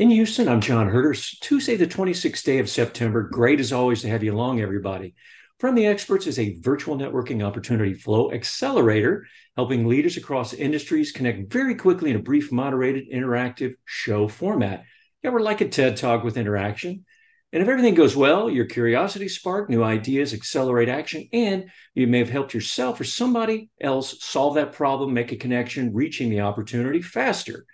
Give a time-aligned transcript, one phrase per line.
[0.00, 1.12] In Houston, I'm John Herder.
[1.12, 3.20] Tuesday, the 26th day of September.
[3.24, 5.14] Great as always to have you along, everybody.
[5.58, 9.26] From the Experts is a virtual networking opportunity flow accelerator,
[9.56, 14.84] helping leaders across industries connect very quickly in a brief, moderated, interactive show format.
[15.22, 17.04] Yeah, we're like a TED Talk with interaction.
[17.52, 22.20] And if everything goes well, your curiosity spark new ideas, accelerate action, and you may
[22.20, 27.02] have helped yourself or somebody else solve that problem, make a connection, reaching the opportunity
[27.02, 27.66] faster.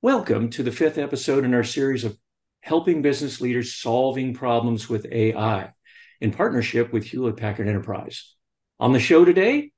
[0.00, 2.16] Welcome to the fifth episode in our series of
[2.60, 5.72] helping business leaders solving problems with AI
[6.20, 8.36] in partnership with Hewlett Packard Enterprise.
[8.78, 9.72] On the show today,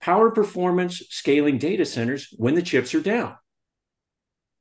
[0.00, 3.34] power performance scaling data centers when the chips are down.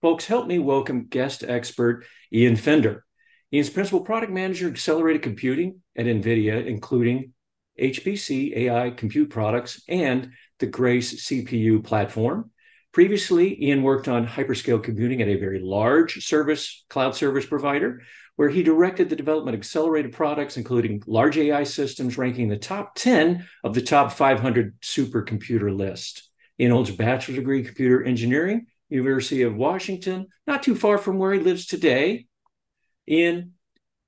[0.02, 3.06] Folks, help me welcome guest expert Ian Finder.
[3.54, 7.34] Ian's principal product manager, accelerated computing at NVIDIA, including
[7.80, 12.50] HPC AI compute products and the Grace CPU platform.
[12.94, 18.04] Previously, Ian worked on hyperscale computing at a very large service cloud service provider,
[18.36, 22.94] where he directed the development of accelerated products, including large AI systems ranking the top
[22.94, 26.30] 10 of the top 500 supercomputer list.
[26.60, 31.18] Ian holds a bachelor's degree in computer engineering, University of Washington, not too far from
[31.18, 32.28] where he lives today.
[33.10, 33.54] Ian,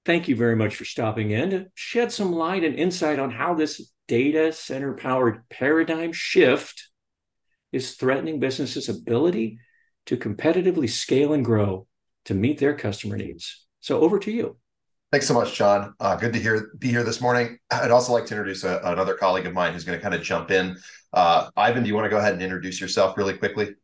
[0.06, 3.56] thank you very much for stopping in to shed some light and insight on how
[3.56, 6.90] this data center powered paradigm shift
[7.76, 9.60] is threatening businesses' ability
[10.06, 11.88] to competitively scale and grow
[12.24, 13.66] to meet their customer needs.
[13.82, 14.58] So over to you.
[15.12, 15.94] Thanks so much, John.
[16.00, 17.60] Uh, good to hear be here this morning.
[17.70, 20.22] I'd also like to introduce a, another colleague of mine who's going to kind of
[20.22, 20.78] jump in.
[21.14, 23.76] Uh, Ivan, do you want to go ahead and introduce yourself really quickly?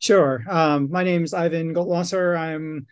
[0.00, 0.44] Sure.
[0.48, 2.38] Um, my name is Ivan Goldwasser.
[2.38, 2.86] I'm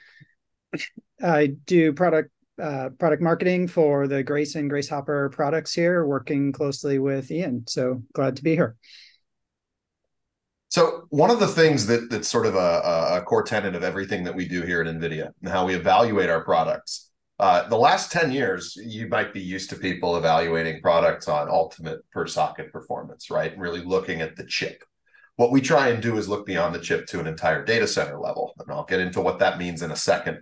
[1.23, 6.53] I do product uh, product marketing for the Grace and Grace Hopper products here, working
[6.53, 7.65] closely with Ian.
[7.67, 8.77] So glad to be here.
[10.73, 14.25] So one of the things that that's sort of a, a core tenet of everything
[14.25, 17.11] that we do here at NVIDIA and how we evaluate our products.
[17.39, 21.99] Uh, the last 10 years, you might be used to people evaluating products on ultimate
[22.11, 23.55] per socket performance, right?
[23.59, 24.83] Really looking at the chip.
[25.37, 28.19] What we try and do is look beyond the chip to an entire data center
[28.19, 28.55] level.
[28.59, 30.41] And I'll get into what that means in a second.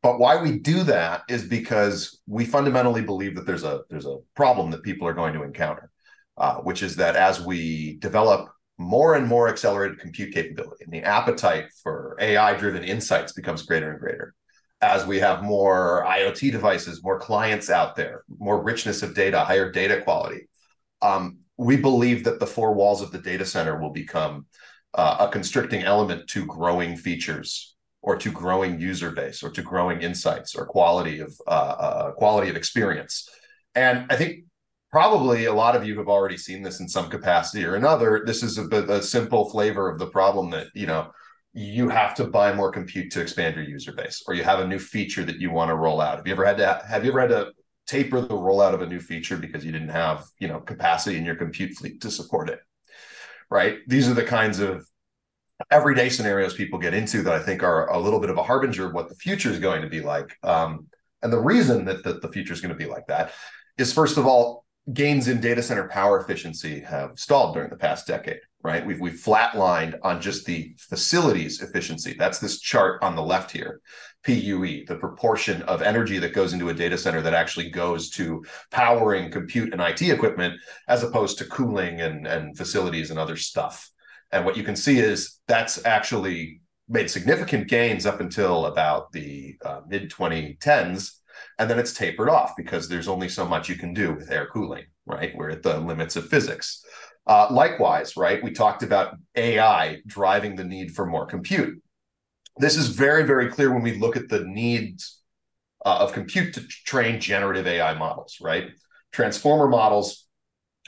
[0.00, 4.18] But why we do that is because we fundamentally believe that there's a there's a
[4.36, 5.90] problem that people are going to encounter,
[6.36, 11.02] uh, which is that as we develop more and more accelerated compute capability, and the
[11.02, 14.34] appetite for AI-driven insights becomes greater and greater,
[14.80, 19.70] as we have more IoT devices, more clients out there, more richness of data, higher
[19.70, 20.48] data quality,
[21.02, 24.46] um, we believe that the four walls of the data center will become
[24.94, 30.02] uh, a constricting element to growing features or to growing user base or to growing
[30.02, 33.28] insights or quality of uh, uh, quality of experience.
[33.74, 34.44] And I think
[34.92, 38.22] probably a lot of you have already seen this in some capacity or another.
[38.24, 41.10] This is a, a simple flavor of the problem that you know
[41.54, 44.66] you have to buy more compute to expand your user base, or you have a
[44.66, 46.18] new feature that you want to roll out.
[46.18, 47.52] Have you ever had to have you ever had to
[47.86, 51.24] taper the rollout of a new feature because you didn't have you know capacity in
[51.24, 52.60] your compute fleet to support it?
[53.50, 53.78] Right.
[53.86, 54.86] These are the kinds of
[55.70, 58.86] everyday scenarios people get into that I think are a little bit of a harbinger
[58.86, 60.36] of what the future is going to be like.
[60.42, 60.88] Um,
[61.22, 63.32] and the reason that, that the future is going to be like that
[63.78, 68.06] is, first of all, gains in data center power efficiency have stalled during the past
[68.06, 68.84] decade, right?
[68.84, 72.16] We've, we've flatlined on just the facilities efficiency.
[72.18, 73.80] That's this chart on the left here.
[74.24, 78.44] PUE, the proportion of energy that goes into a data center that actually goes to
[78.70, 80.54] powering compute and IT equipment,
[80.88, 83.90] as opposed to cooling and, and facilities and other stuff.
[84.30, 89.56] And what you can see is that's actually made significant gains up until about the
[89.64, 91.12] uh, mid 2010s.
[91.62, 94.48] And then it's tapered off because there's only so much you can do with air
[94.48, 95.32] cooling, right?
[95.36, 96.84] We're at the limits of physics.
[97.24, 98.42] Uh, likewise, right?
[98.42, 101.80] We talked about AI driving the need for more compute.
[102.56, 105.20] This is very, very clear when we look at the needs
[105.86, 108.70] uh, of compute to train generative AI models, right?
[109.12, 110.26] Transformer models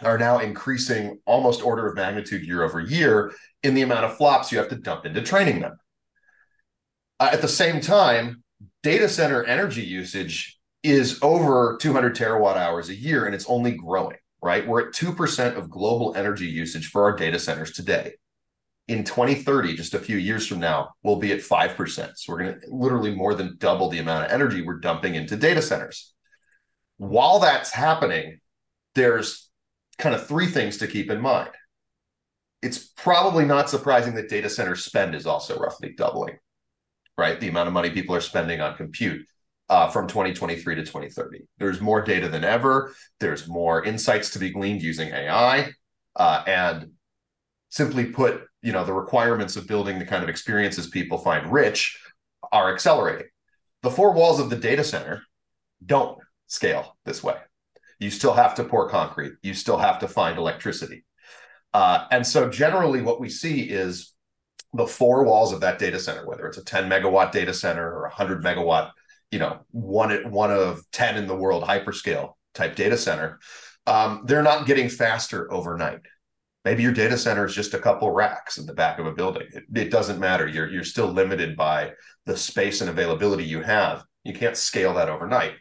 [0.02, 3.32] are now increasing almost order of magnitude year over year
[3.62, 5.76] in the amount of flops you have to dump into training them.
[7.20, 8.42] Uh, at the same time,
[8.82, 10.53] data center energy usage
[10.84, 14.68] is over 200 terawatt hours a year and it's only growing, right?
[14.68, 18.12] We're at 2% of global energy usage for our data centers today.
[18.86, 22.12] In 2030, just a few years from now, we'll be at 5%.
[22.16, 25.36] So we're going to literally more than double the amount of energy we're dumping into
[25.36, 26.12] data centers.
[26.98, 28.40] While that's happening,
[28.94, 29.48] there's
[29.96, 31.50] kind of three things to keep in mind.
[32.60, 36.36] It's probably not surprising that data center spend is also roughly doubling,
[37.16, 37.40] right?
[37.40, 39.26] The amount of money people are spending on compute
[39.68, 41.46] uh, from 2023 to 2030.
[41.58, 42.94] There's more data than ever.
[43.20, 45.72] There's more insights to be gleaned using AI.
[46.16, 46.90] Uh, and
[47.70, 51.98] simply put, you know, the requirements of building the kind of experiences people find rich
[52.52, 53.26] are accelerating,
[53.82, 55.22] The four walls of the data center
[55.84, 57.36] don't scale this way.
[57.98, 59.32] You still have to pour concrete.
[59.42, 61.04] You still have to find electricity.
[61.72, 64.14] Uh, and so generally what we see is
[64.72, 68.04] the four walls of that data center, whether it's a 10 megawatt data center or
[68.04, 68.92] a 100 megawatt,
[69.30, 73.40] you know, one, at one of 10 in the world hyperscale type data center,
[73.86, 76.00] um, they're not getting faster overnight.
[76.64, 79.46] Maybe your data center is just a couple racks in the back of a building.
[79.52, 80.46] It, it doesn't matter.
[80.48, 81.92] You're, you're still limited by
[82.24, 84.04] the space and availability you have.
[84.24, 85.52] You can't scale that overnight.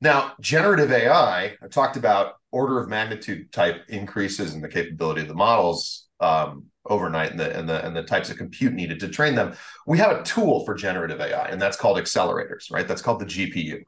[0.00, 5.28] Now, generative AI, I talked about order of magnitude type increases in the capability of
[5.28, 9.08] the models um, overnight and the, and the and the types of compute needed to
[9.08, 9.54] train them.
[9.86, 12.86] We have a tool for generative AI, and that's called accelerators, right?
[12.86, 13.82] That's called the GPU.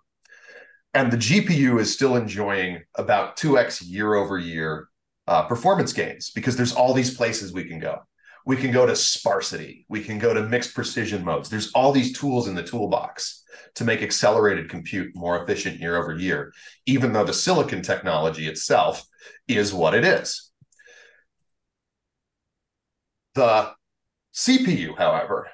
[0.94, 4.88] And the GPU is still enjoying about 2x year over year
[5.26, 8.00] uh, performance gains because there's all these places we can go.
[8.44, 9.86] We can go to sparsity.
[9.88, 11.48] We can go to mixed precision modes.
[11.48, 13.44] There's all these tools in the toolbox
[13.76, 16.52] to make accelerated compute more efficient year over year,
[16.86, 19.06] even though the silicon technology itself
[19.48, 20.51] is what it is.
[23.34, 23.72] The
[24.34, 25.48] CPU, however,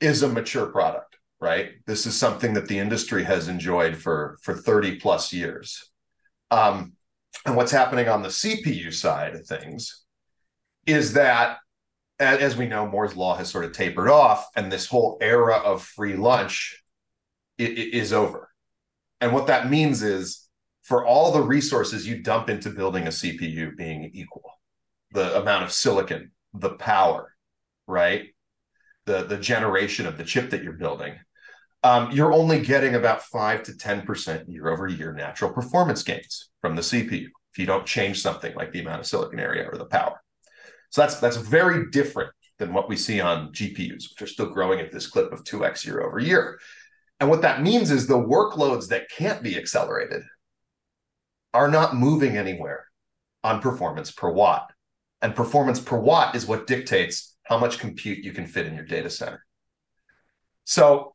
[0.00, 1.70] is a mature product, right?
[1.86, 5.90] This is something that the industry has enjoyed for, for 30 plus years.
[6.50, 6.92] Um,
[7.44, 10.04] and what's happening on the CPU side of things
[10.86, 11.58] is that,
[12.18, 15.82] as we know, Moore's Law has sort of tapered off, and this whole era of
[15.82, 16.82] free lunch
[17.58, 18.50] is over.
[19.20, 20.48] And what that means is
[20.82, 24.50] for all the resources you dump into building a CPU being equal,
[25.12, 26.30] the amount of silicon,
[26.60, 27.32] the power,
[27.86, 28.28] right?
[29.06, 31.14] The, the generation of the chip that you're building,
[31.82, 36.74] um, you're only getting about 5 to 10% year over year natural performance gains from
[36.74, 39.86] the CPU if you don't change something like the amount of silicon area or the
[39.86, 40.20] power.
[40.90, 44.80] So that's that's very different than what we see on GPUs, which are still growing
[44.80, 46.58] at this clip of 2x year over year.
[47.20, 50.22] And what that means is the workloads that can't be accelerated
[51.54, 52.86] are not moving anywhere
[53.42, 54.70] on performance per watt.
[55.22, 58.84] And performance per watt is what dictates how much compute you can fit in your
[58.84, 59.44] data center.
[60.64, 61.12] So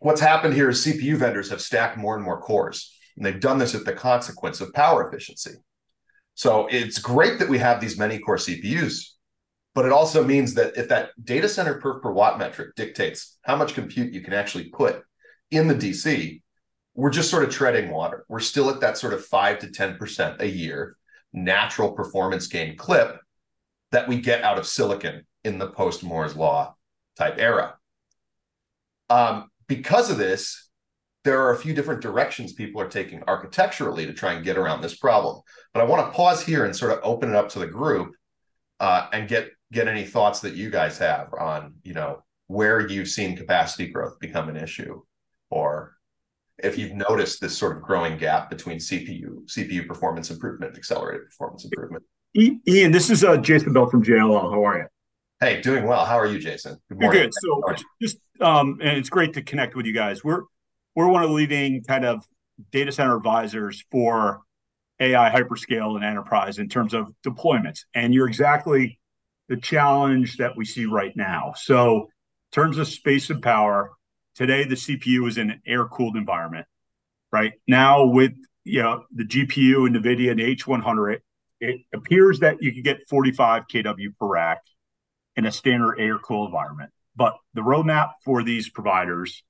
[0.00, 2.92] what's happened here is CPU vendors have stacked more and more cores.
[3.16, 5.54] And they've done this at the consequence of power efficiency.
[6.34, 9.12] So it's great that we have these many core CPUs,
[9.74, 13.56] but it also means that if that data center per per watt metric dictates how
[13.56, 15.02] much compute you can actually put
[15.50, 16.42] in the DC,
[16.94, 18.26] we're just sort of treading water.
[18.28, 20.96] We're still at that sort of five to 10% a year
[21.32, 23.18] natural performance gain clip
[23.92, 26.74] that we get out of silicon in the post Moore's Law
[27.16, 27.76] type era.
[29.08, 30.68] Um, because of this,
[31.24, 34.80] there are a few different directions people are taking architecturally to try and get around
[34.80, 35.42] this problem.
[35.74, 38.14] But I want to pause here and sort of open it up to the group
[38.80, 43.08] uh, and get get any thoughts that you guys have on you know where you've
[43.08, 45.02] seen capacity growth become an issue
[45.50, 45.96] or
[46.58, 51.64] if you've noticed this sort of growing gap between CPU CPU performance improvement accelerated performance
[51.64, 52.04] improvement.
[52.34, 54.50] Ian, this is uh, Jason Bell from JLL.
[54.50, 54.86] How are you?
[55.40, 56.04] Hey, doing well.
[56.04, 56.78] How are you, Jason?
[56.88, 57.20] Good morning.
[57.20, 57.34] You're good.
[57.34, 60.22] So just um, and it's great to connect with you guys.
[60.24, 60.42] We're
[60.94, 62.24] we're one of the leading kind of
[62.72, 64.40] data center advisors for
[65.00, 67.80] AI hyperscale and enterprise in terms of deployments.
[67.94, 68.98] And you're exactly
[69.48, 71.52] the challenge that we see right now.
[71.56, 72.08] So in
[72.52, 73.90] terms of space and power,
[74.36, 76.66] Today, the CPU is in an air cooled environment.
[77.32, 78.32] Right now, with
[78.64, 81.20] you know, the GPU and NVIDIA and H100,
[81.60, 84.62] it appears that you can get 45 kW per rack
[85.36, 86.90] in a standard air cooled environment.
[87.14, 89.42] But the roadmap for these providers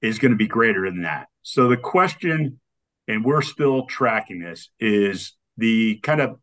[0.00, 1.28] is going to be greater than that.
[1.42, 2.60] So the question,
[3.08, 6.38] and we're still tracking this, is the kind of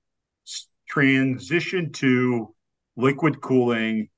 [0.87, 2.53] transition to
[2.95, 4.09] liquid cooling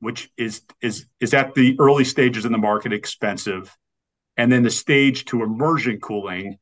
[0.00, 3.76] which is is is at the early stages in the market expensive,
[4.36, 6.58] and then the stage to immersion cooling,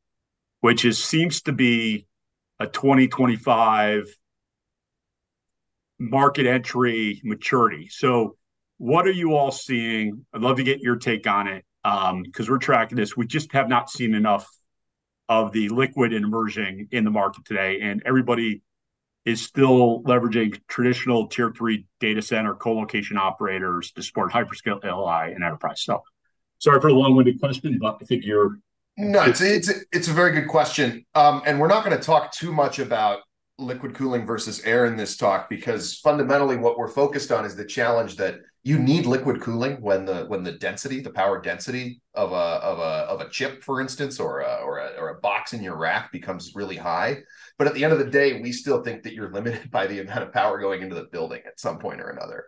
[0.61, 2.07] which is seems to be
[2.61, 4.07] a 2025
[5.99, 7.89] market entry maturity.
[7.89, 8.37] So,
[8.79, 10.27] what are you all seeing?
[10.33, 13.17] I'd love to get your take on it because um, we're tracking this.
[13.17, 14.49] We just have not seen enough
[15.29, 18.63] of the liquid and immersion in the market today, and everybody
[19.25, 25.43] is still leveraging traditional tier three data center co-location operators to support hyperscale LI and
[25.43, 25.83] enterprise.
[25.83, 26.03] So
[26.59, 28.59] sorry for the long-winded question, but I think you're
[28.97, 31.05] no, it's it's it's a very good question.
[31.15, 33.21] Um, and we're not going to talk too much about
[33.59, 37.65] liquid cooling versus air in this talk because fundamentally what we're focused on is the
[37.65, 42.33] challenge that you need liquid cooling when the when the density, the power density of
[42.33, 45.53] a of a of a chip, for instance, or a, or a, or a box
[45.53, 47.19] in your rack becomes really high.
[47.59, 50.01] But at the end of the day, we still think that you're limited by the
[50.01, 52.47] amount of power going into the building at some point or another,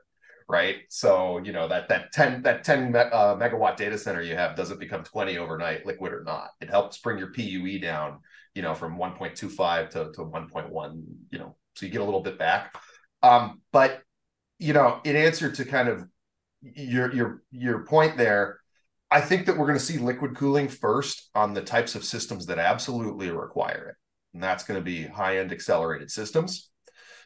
[0.49, 0.76] right?
[0.88, 4.81] So you know that that ten that ten uh, megawatt data center you have doesn't
[4.81, 6.50] become twenty overnight, liquid or not.
[6.61, 8.21] It helps bring your PUE down,
[8.55, 11.87] you know, from one point two five to to one point one, you know, so
[11.87, 12.76] you get a little bit back.
[13.23, 14.03] Um, but
[14.59, 16.05] you know, in answer to kind of
[16.62, 18.61] your your your point there,
[19.11, 22.47] I think that we're going to see liquid cooling first on the types of systems
[22.47, 23.97] that absolutely require it,
[24.35, 26.71] and that's going to be high end accelerated systems.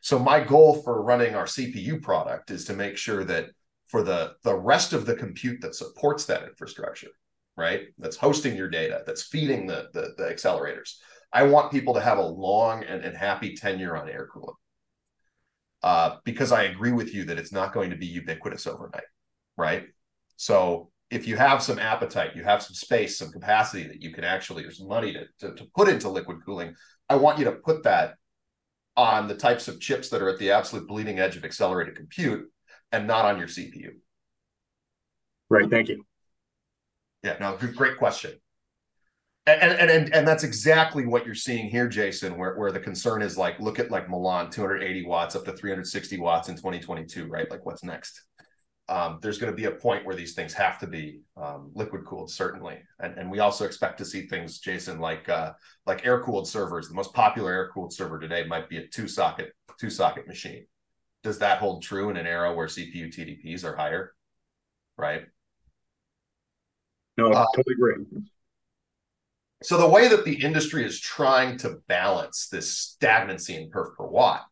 [0.01, 3.47] So my goal for running our CPU product is to make sure that
[3.87, 7.11] for the the rest of the compute that supports that infrastructure,
[7.57, 7.89] right?
[7.99, 10.95] That's hosting your data, that's feeding the the, the accelerators.
[11.33, 14.57] I want people to have a long and, and happy tenure on air cooling.
[15.83, 19.05] Uh, because I agree with you that it's not going to be ubiquitous overnight,
[19.57, 19.85] right?
[20.37, 24.25] So if you have some appetite, you have some space, some capacity that you can
[24.25, 26.75] actually, there's money to, to, to put into liquid cooling,
[27.09, 28.15] I want you to put that
[29.01, 32.47] on the types of chips that are at the absolute bleeding edge of accelerated compute
[32.93, 33.93] and not on your CPU.
[35.49, 35.71] Right.
[35.71, 36.05] Thank you.
[37.23, 38.33] Yeah, no, great question.
[39.47, 43.23] And, and and and that's exactly what you're seeing here, Jason, where, where the concern
[43.23, 47.51] is like, look at like Milan, 280 watts up to 360 watts in 2022, right?
[47.51, 48.23] Like what's next?
[48.91, 52.05] Um, there's going to be a point where these things have to be um, liquid
[52.05, 52.79] cooled, certainly.
[52.99, 55.53] And, and we also expect to see things, Jason, like uh,
[55.87, 56.89] like air cooled servers.
[56.89, 60.67] The most popular air cooled server today might be a two socket two socket machine.
[61.23, 64.13] Does that hold true in an era where CPU TDPs are higher?
[64.99, 65.23] Right.
[67.17, 68.23] No, I uh, totally agree.
[69.63, 74.07] So the way that the industry is trying to balance this stagnancy in perf per
[74.07, 74.47] watt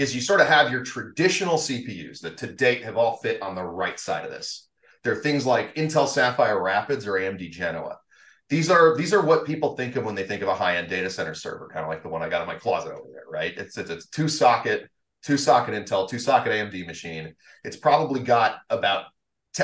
[0.00, 3.54] is you sort of have your traditional CPUs that to date have all fit on
[3.54, 4.66] the right side of this.
[5.04, 7.98] There are things like Intel Sapphire Rapids or AMD Genoa.
[8.48, 11.10] These are these are what people think of when they think of a high-end data
[11.10, 13.52] center server, kind of like the one I got in my closet over there, right?
[13.56, 14.88] It's it's, it's two socket,
[15.22, 17.34] two socket Intel, two socket AMD machine.
[17.62, 19.04] It's probably got about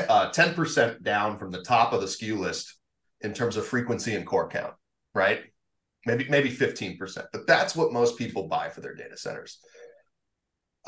[0.07, 2.75] uh, ten percent down from the top of the SKU list
[3.21, 4.75] in terms of frequency and core count,
[5.15, 5.41] right?
[6.05, 9.59] Maybe maybe fifteen percent, but that's what most people buy for their data centers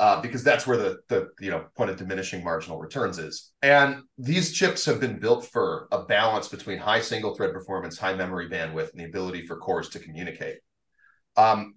[0.00, 3.52] uh, because that's where the the you know point of diminishing marginal returns is.
[3.60, 8.14] And these chips have been built for a balance between high single thread performance, high
[8.14, 10.56] memory bandwidth, and the ability for cores to communicate.
[11.36, 11.74] Um,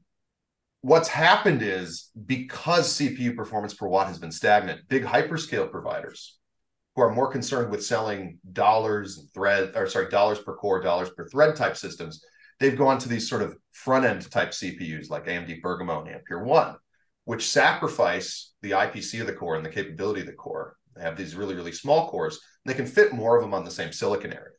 [0.79, 6.39] what's happened is because CPU performance per watt has been stagnant, big hyperscale providers
[6.95, 11.09] who are more concerned with selling dollars and thread or sorry dollars per core, dollars
[11.09, 12.23] per thread type systems,
[12.61, 16.45] they've gone to these sort of front end type CPUs like AMD Bergamo and Ampere
[16.45, 16.77] One
[17.25, 20.75] which sacrifice the IPC of the core and the capability of the core.
[20.95, 23.71] They have these really, really small cores, they can fit more of them on the
[23.71, 24.51] same silicon area.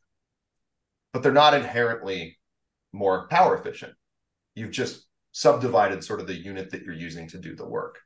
[1.13, 2.37] But they're not inherently
[2.91, 3.93] more power efficient.
[4.53, 7.99] You've just subdivided sort of the unit that you're using to do the work.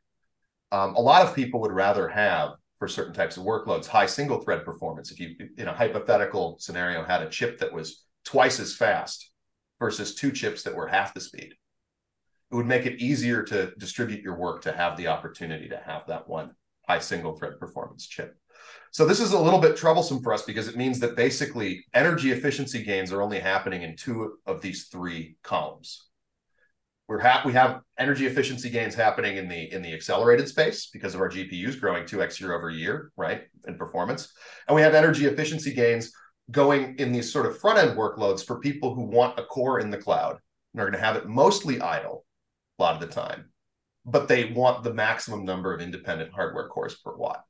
[0.71, 4.41] Um, a lot of people would rather have, for certain types of workloads, high single
[4.41, 5.11] thread performance.
[5.11, 9.31] If you, in a hypothetical scenario, had a chip that was twice as fast
[9.79, 11.53] versus two chips that were half the speed
[12.51, 16.07] it would make it easier to distribute your work to have the opportunity to have
[16.07, 16.51] that one
[16.87, 18.35] high single thread performance chip.
[18.91, 22.31] So this is a little bit troublesome for us because it means that basically energy
[22.31, 26.07] efficiency gains are only happening in two of these three columns.
[27.07, 31.15] We're ha- we have energy efficiency gains happening in the in the accelerated space because
[31.15, 34.31] of our GPUs growing 2x year over year, right, in performance.
[34.67, 36.11] And we have energy efficiency gains
[36.51, 39.89] going in these sort of front end workloads for people who want a core in
[39.89, 40.37] the cloud
[40.73, 42.25] and are going to have it mostly idle
[42.79, 43.51] a lot of the time,
[44.05, 47.43] but they want the maximum number of independent hardware cores per watt.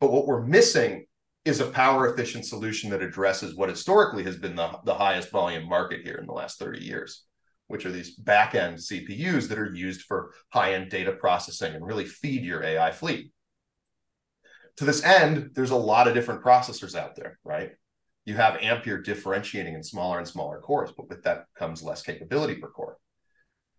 [0.00, 1.06] But what we're missing
[1.44, 5.68] is a power efficient solution that addresses what historically has been the, the highest volume
[5.68, 7.24] market here in the last 30 years,
[7.66, 11.86] which are these back end CPUs that are used for high end data processing and
[11.86, 13.32] really feed your AI fleet.
[14.76, 17.72] To this end, there's a lot of different processors out there, right?
[18.24, 22.56] You have Ampere differentiating in smaller and smaller cores, but with that comes less capability
[22.56, 22.96] per core.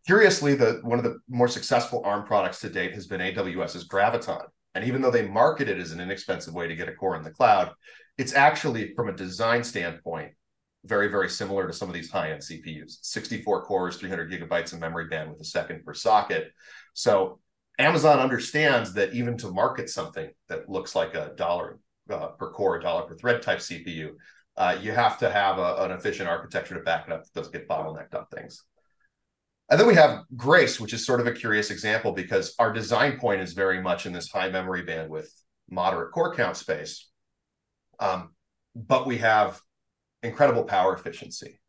[0.07, 4.45] Curiously, the one of the more successful ARM products to date has been AWS's Graviton.
[4.73, 7.23] And even though they market it as an inexpensive way to get a core in
[7.23, 7.71] the cloud,
[8.17, 10.31] it's actually, from a design standpoint,
[10.85, 12.97] very, very similar to some of these high-end CPUs.
[13.01, 16.51] 64 cores, 300 gigabytes of memory bandwidth a second per socket.
[16.93, 17.39] So
[17.77, 21.79] Amazon understands that even to market something that looks like a dollar
[22.09, 24.11] uh, per core, a dollar per thread type CPU,
[24.57, 27.53] uh, you have to have a, an efficient architecture to back it up that doesn't
[27.53, 28.63] get bottlenecked on things.
[29.69, 33.17] And then we have Grace, which is sort of a curious example because our design
[33.17, 35.29] point is very much in this high memory bandwidth,
[35.69, 37.09] moderate core count space.
[37.99, 38.31] Um,
[38.75, 39.61] but we have
[40.23, 41.59] incredible power efficiency.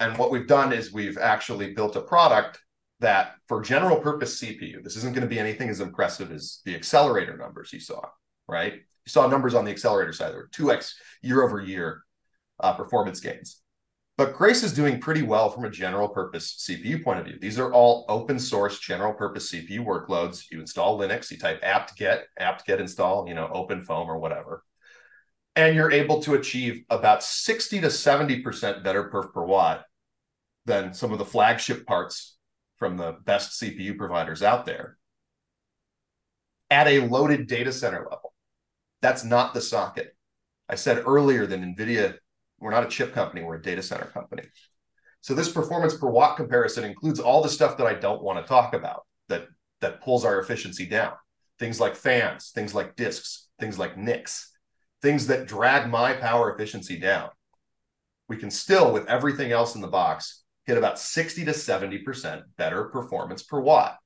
[0.00, 2.60] And what we've done is we've actually built a product
[2.98, 6.74] that for general purpose CPU, this isn't going to be anything as impressive as the
[6.74, 8.00] accelerator numbers you saw,
[8.48, 8.72] right?
[8.72, 10.92] You saw numbers on the accelerator side, there were 2x
[11.22, 12.02] year over year
[12.60, 13.61] uh, performance gains.
[14.22, 17.38] But Grace is doing pretty well from a general purpose CPU point of view.
[17.40, 20.44] These are all open source general purpose CPU workloads.
[20.48, 24.62] You install Linux, you type apt-get, apt-get install, you know, OpenFOAM or whatever.
[25.56, 29.86] And you're able to achieve about 60 to 70% better perf per watt
[30.66, 32.36] than some of the flagship parts
[32.76, 34.98] from the best CPU providers out there
[36.70, 38.32] at a loaded data center level.
[39.00, 40.14] That's not the socket.
[40.68, 42.18] I said earlier that NVIDIA
[42.62, 44.44] we're not a chip company, we're a data center company.
[45.20, 48.48] So this performance per watt comparison includes all the stuff that I don't want to
[48.48, 49.46] talk about that
[49.80, 51.12] that pulls our efficiency down.
[51.58, 54.50] Things like fans, things like disks, things like NICs,
[55.00, 57.30] things that drag my power efficiency down.
[58.28, 62.84] We can still, with everything else in the box, hit about 60 to 70% better
[62.84, 63.98] performance per watt.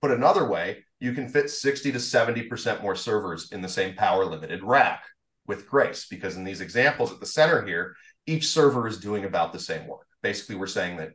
[0.00, 4.24] Put another way, you can fit 60 to 70% more servers in the same power
[4.24, 5.04] limited rack
[5.46, 7.94] with Grace because in these examples at the center here,
[8.26, 10.06] each server is doing about the same work.
[10.22, 11.12] Basically, we're saying that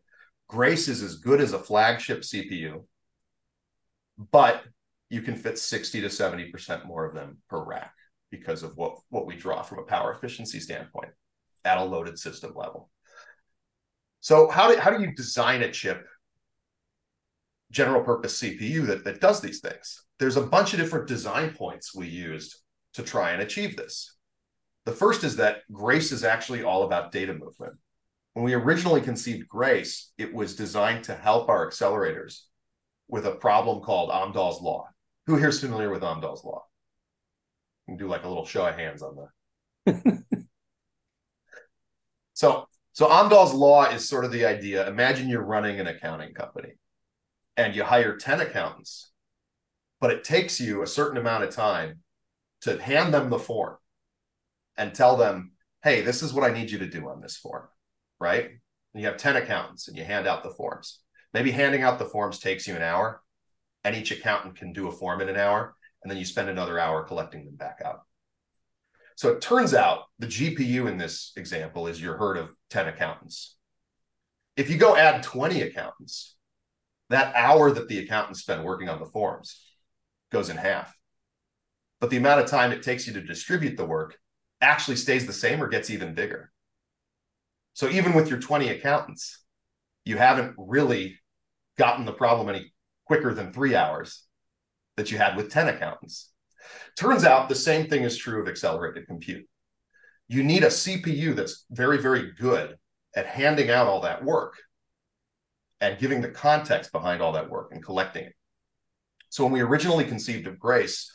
[0.48, 2.84] Grace is as good as a flagship CPU,
[4.31, 4.63] but
[5.10, 7.93] you can fit 60 to 70% more of them per rack
[8.29, 11.12] because of what, what we draw from a power efficiency standpoint
[11.63, 12.89] at a loaded system level.
[14.19, 16.05] So how do, how do you design a chip,
[17.72, 20.03] general purpose CPU that, that does these things?
[20.19, 22.57] There's a bunch of different design points we used
[22.93, 24.16] to try and achieve this.
[24.88, 27.74] The first is that Grace is actually all about data movement.
[28.32, 32.44] When we originally conceived Grace, it was designed to help our accelerators
[33.10, 34.88] with a problem called Amdahl's law.
[35.25, 36.63] Who here is familiar with Amdahl's law?
[37.86, 39.27] You can do like a little show of hands on
[39.86, 40.24] the.
[42.34, 44.88] so, so Amdahl's law is sort of the idea.
[44.88, 46.75] Imagine you're running an accounting company,
[47.58, 49.12] and you hire ten accountants,
[50.00, 52.03] but it takes you a certain amount of time
[52.62, 53.75] to hand them the form
[54.77, 55.51] and tell them,
[55.84, 57.67] hey, this is what I need you to do on this form,
[58.19, 58.46] right?
[58.46, 61.00] And you have 10 accountants and you hand out the forms.
[61.33, 63.22] Maybe handing out the forms takes you an hour,
[63.83, 66.79] and each accountant can do a form in an hour, and then you spend another
[66.79, 68.01] hour collecting them back out.
[69.16, 73.55] So it turns out the GPU in this example is your herd of 10 accountants.
[74.55, 76.35] If you go add 20 accountants,
[77.09, 79.63] that hour that the accountants spend working on the forms
[80.31, 80.96] goes in half.
[82.00, 84.18] But the amount of time it takes you to distribute the work
[84.61, 86.51] actually stays the same or gets even bigger.
[87.74, 89.43] So even with your 20 accountants,
[90.03, 91.20] you haven't really
[91.77, 92.74] gotten the problem any
[93.05, 94.24] quicker than three hours
[94.96, 96.31] that you had with 10 accountants.
[96.98, 99.48] Turns out the same thing is true of accelerated compute.
[100.27, 102.77] You need a CPU that's very, very good
[103.15, 104.55] at handing out all that work
[105.79, 108.33] and giving the context behind all that work and collecting it.
[109.29, 111.11] So when we originally conceived of Grace,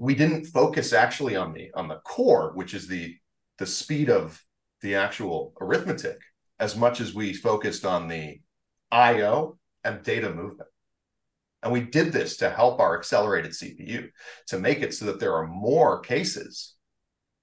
[0.00, 3.16] we didn't focus actually on the on the core, which is the
[3.58, 4.42] the speed of
[4.80, 6.18] the actual arithmetic,
[6.58, 8.40] as much as we focused on the
[8.90, 10.70] I/O and data movement.
[11.62, 14.08] And we did this to help our accelerated CPU
[14.46, 16.76] to make it so that there are more cases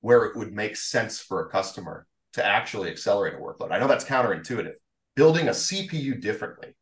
[0.02, 3.72] where it would make sense for a customer to actually accelerate a workload.
[3.72, 4.74] I know that's counterintuitive.
[5.16, 6.76] Building a CPU differently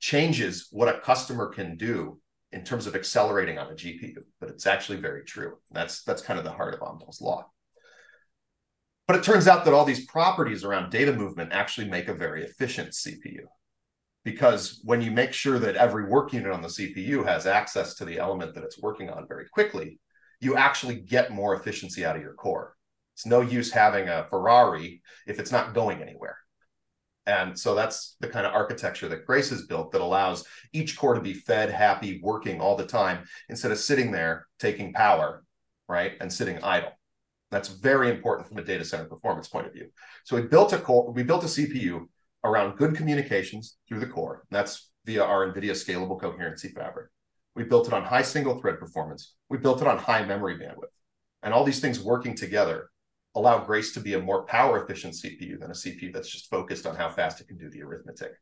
[0.00, 2.18] changes what a customer can do
[2.52, 5.56] in terms of accelerating on a GPU, but it's actually very true.
[5.70, 7.50] That's that's kind of the heart of Amdahl's law.
[9.06, 12.44] But it turns out that all these properties around data movement actually make a very
[12.44, 13.44] efficient CPU.
[14.24, 18.04] Because when you make sure that every work unit on the CPU has access to
[18.04, 19.98] the element that it's working on very quickly,
[20.40, 22.76] you actually get more efficiency out of your core.
[23.14, 26.38] It's no use having a Ferrari if it's not going anywhere.
[27.26, 31.14] And so that's the kind of architecture that Grace has built that allows each core
[31.14, 35.44] to be fed, happy, working all the time instead of sitting there taking power,
[35.88, 36.90] right, and sitting idle.
[37.50, 39.90] That's very important from a data center performance point of view.
[40.24, 42.06] So we built a core, we built a CPU
[42.44, 44.44] around good communications through the core.
[44.50, 47.08] that's via our NVIDIA scalable coherency fabric.
[47.56, 49.34] We built it on high single thread performance.
[49.48, 50.94] We built it on high memory bandwidth.
[51.42, 52.88] And all these things working together
[53.34, 56.86] allow Grace to be a more power efficient CPU than a CPU that's just focused
[56.86, 58.32] on how fast it can do the arithmetic.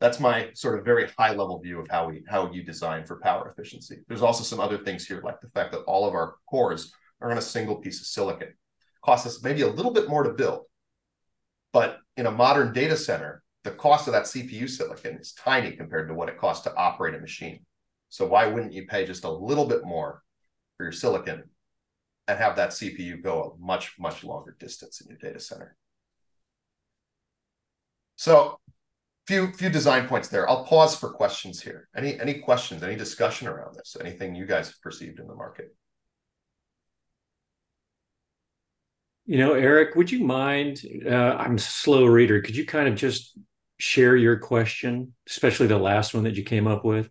[0.00, 3.20] That's my sort of very high level view of how we how you design for
[3.20, 3.98] power efficiency.
[4.08, 7.30] There's also some other things here, like the fact that all of our cores are
[7.30, 8.52] on a single piece of silicon.
[9.04, 10.62] Costs us maybe a little bit more to build,
[11.72, 16.08] but in a modern data center, the cost of that CPU silicon is tiny compared
[16.08, 17.64] to what it costs to operate a machine.
[18.08, 20.22] So why wouldn't you pay just a little bit more
[20.76, 21.44] for your silicon
[22.28, 25.76] and have that CPU go a much, much longer distance in your data center.
[28.16, 28.58] So
[29.26, 30.48] few few design points there.
[30.48, 31.88] I'll pause for questions here.
[31.96, 32.82] Any any questions?
[32.82, 33.96] Any discussion around this?
[34.00, 35.74] Anything you guys have perceived in the market?
[39.24, 40.82] You know, Eric, would you mind?
[41.06, 42.40] Uh, I'm a slow reader.
[42.40, 43.38] Could you kind of just
[43.78, 47.08] share your question, especially the last one that you came up with?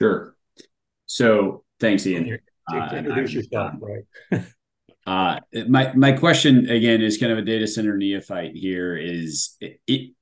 [0.00, 0.34] Sure.
[1.06, 2.38] So thanks, Ian.
[2.72, 4.44] Uh, introduce yourself, right?
[5.06, 8.54] uh, my my question again is kind of a data center neophyte.
[8.54, 10.12] Here is it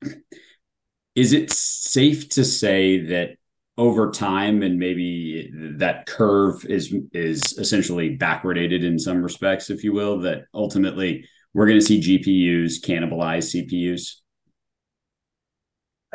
[1.14, 3.36] is it safe to say that
[3.78, 9.92] over time and maybe that curve is is essentially backwardated in some respects if you
[9.92, 14.16] will that ultimately we're going to see gpus cannibalize cpus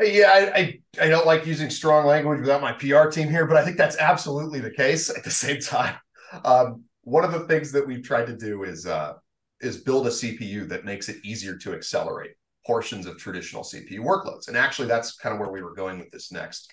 [0.01, 3.57] yeah I, I, I don't like using strong language without my pr team here but
[3.57, 5.95] i think that's absolutely the case at the same time
[6.43, 9.13] um, one of the things that we've tried to do is uh,
[9.59, 12.31] is build a cpu that makes it easier to accelerate
[12.65, 16.11] portions of traditional cpu workloads and actually that's kind of where we were going with
[16.11, 16.71] this next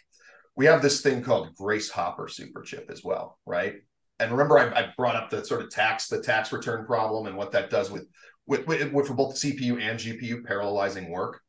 [0.58, 3.76] we have this thing called Grace Hopper Superchip as well, right?
[4.18, 7.36] And remember, I, I, brought up the sort of tax, the tax return problem, and
[7.36, 8.06] what that does with,
[8.44, 11.40] with, with, with for both CPU and GPU parallelizing work.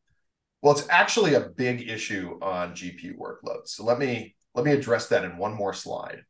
[0.62, 3.70] Well, it's actually a big issue on GPU workloads.
[3.70, 6.22] So let me let me address that in one more slide.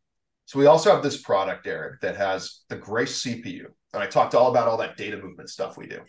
[0.49, 4.33] So we also have this product, Eric, that has the Grace CPU, and I talked
[4.33, 6.01] all about all that data movement stuff we do,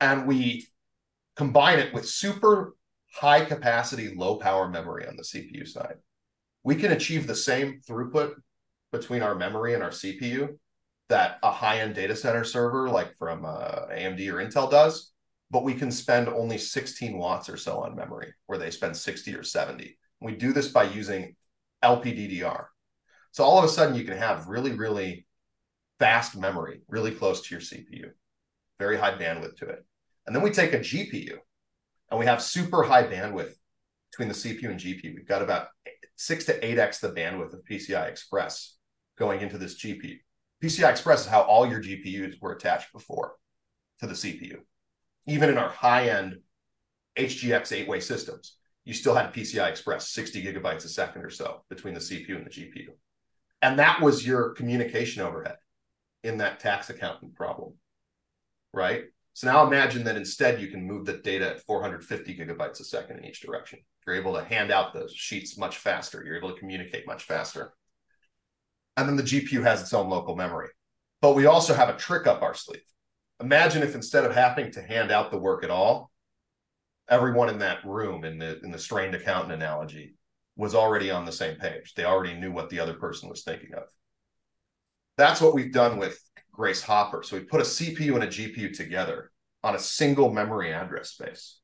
[0.00, 0.66] and we
[1.36, 2.74] combine it with super
[3.14, 5.94] high capacity, low power memory on the CPU side.
[6.64, 8.34] We can achieve the same throughput
[8.90, 10.58] between our memory and our CPU
[11.08, 15.12] that a high end data center server like from uh, AMD or Intel does,
[15.52, 19.32] but we can spend only 16 watts or so on memory, where they spend 60
[19.36, 19.96] or 70.
[20.20, 21.36] We do this by using
[21.84, 22.64] LPDDR.
[23.32, 25.26] So all of a sudden, you can have really, really
[25.98, 28.10] fast memory, really close to your CPU,
[28.78, 29.84] very high bandwidth to it.
[30.26, 31.38] And then we take a GPU
[32.10, 33.52] and we have super high bandwidth
[34.10, 35.14] between the CPU and GPU.
[35.14, 35.68] We've got about
[36.16, 38.76] six to eight x the bandwidth of PCI Express
[39.18, 40.18] going into this GPU.
[40.62, 43.34] PCI Express is how all your GPUs were attached before
[44.00, 44.58] to the CPU.
[45.26, 46.38] Even in our high-end
[47.18, 51.94] HGX eight-way systems, you still had PCI Express 60 gigabytes a second or so between
[51.94, 52.88] the CPU and the GPU.
[53.62, 55.56] And that was your communication overhead
[56.22, 57.74] in that tax accountant problem,
[58.72, 59.04] right?
[59.34, 63.18] So now imagine that instead you can move the data at 450 gigabytes a second
[63.18, 63.78] in each direction.
[64.06, 66.24] You're able to hand out those sheets much faster.
[66.24, 67.72] You're able to communicate much faster.
[68.96, 70.68] And then the GPU has its own local memory.
[71.20, 72.82] But we also have a trick up our sleeve.
[73.40, 76.10] Imagine if instead of having to hand out the work at all,
[77.08, 80.14] everyone in that room in the in the strained accountant analogy
[80.58, 81.94] was already on the same page.
[81.94, 83.84] They already knew what the other person was thinking of.
[85.16, 86.20] That's what we've done with
[86.52, 87.22] Grace Hopper.
[87.22, 89.30] So we put a CPU and a GPU together
[89.62, 91.60] on a single memory address space.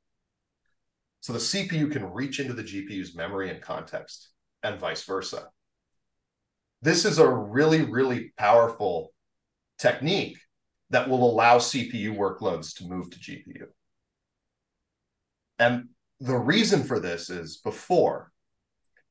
[1.21, 4.31] So the CPU can reach into the GPU's memory and context
[4.63, 5.49] and vice versa.
[6.81, 9.13] This is a really, really powerful
[9.79, 10.39] technique
[10.91, 13.65] that will allow CPU workloads to move to GPU.
[15.59, 15.89] And
[16.21, 18.31] the reason for this is before,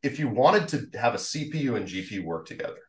[0.04, 2.80] if you wanted to have a CPU and GPU work together,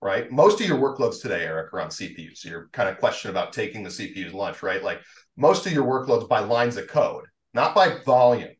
[0.00, 0.30] right?
[0.30, 2.38] Most of your workloads today, Eric, are on CPUs.
[2.38, 4.82] So your kind of question about taking the CPU's lunch, right?
[4.82, 5.00] Like
[5.36, 7.24] most of your workloads by lines of code,
[7.54, 8.54] not by volume.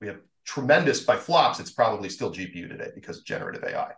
[0.00, 1.60] We have tremendous by flops.
[1.60, 3.92] It's probably still GPU today because generative AI.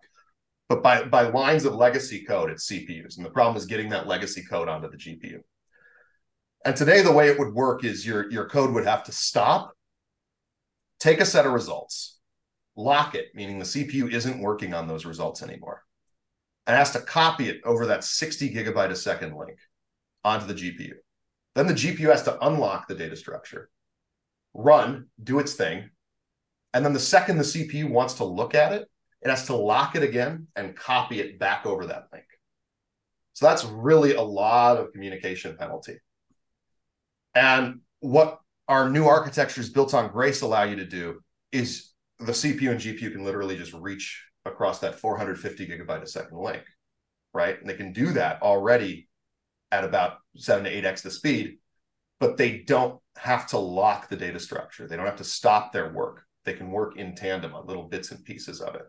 [0.68, 3.16] But by, by lines of legacy code, it's CPUs.
[3.16, 5.40] And the problem is getting that legacy code onto the GPU.
[6.64, 9.72] And today, the way it would work is your, your code would have to stop,
[10.98, 12.19] take a set of results,
[12.76, 15.84] lock it, meaning the CPU isn't working on those results anymore
[16.66, 19.58] and has to copy it over that 60 gigabyte a second link
[20.24, 20.92] onto the GPU.
[21.54, 23.70] Then the GPU has to unlock the data structure,
[24.54, 25.90] run, do its thing.
[26.72, 28.88] And then the second the CPU wants to look at it,
[29.22, 32.24] it has to lock it again and copy it back over that link.
[33.32, 35.98] So that's really a lot of communication penalty.
[37.34, 41.89] And what our new architectures built on Grace allow you to do is
[42.20, 46.62] the CPU and GPU can literally just reach across that 450 gigabyte a second link,
[47.32, 47.58] right?
[47.58, 49.08] And they can do that already
[49.72, 51.58] at about seven to eight X the speed,
[52.18, 54.86] but they don't have to lock the data structure.
[54.86, 56.24] They don't have to stop their work.
[56.44, 58.82] They can work in tandem on little bits and pieces of it.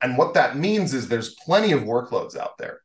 [0.00, 2.80] And what that means is there's plenty of workloads out there.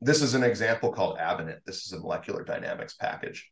[0.00, 1.60] This is an example called Abinit.
[1.64, 3.50] This is a molecular dynamics package.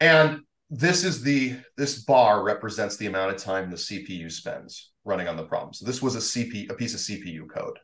[0.00, 5.28] And this is the this bar represents the amount of time the CPU spends running
[5.28, 5.72] on the problem.
[5.72, 7.78] So this was a CP a piece of CPU code.